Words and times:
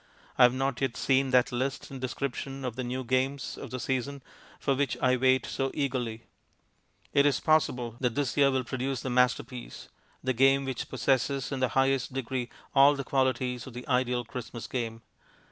I 0.35 0.41
have 0.41 0.53
not 0.55 0.81
yet 0.81 0.97
seen 0.97 1.29
that 1.29 1.51
list 1.51 1.91
and 1.91 2.01
description 2.01 2.65
of 2.65 2.75
the 2.75 2.83
new 2.83 3.03
games 3.03 3.55
of 3.55 3.69
the 3.69 3.79
season 3.79 4.23
for 4.59 4.73
which 4.73 4.97
I 4.97 5.15
wait 5.15 5.45
so 5.45 5.69
eagerly. 5.75 6.23
It 7.13 7.27
is 7.27 7.39
possible 7.39 7.97
that 7.99 8.15
this 8.15 8.35
year 8.35 8.49
will 8.49 8.63
produce 8.63 9.01
the 9.01 9.11
masterpiece 9.11 9.89
the 10.23 10.33
game 10.33 10.65
which 10.65 10.89
possesses 10.89 11.51
in 11.51 11.59
the 11.59 11.69
highest 11.77 12.13
degree 12.13 12.49
all 12.73 12.95
the 12.95 13.03
qualities 13.03 13.67
of 13.67 13.73
the 13.73 13.87
ideal 13.87 14.25
Christmas 14.25 14.65
game. 14.65 15.03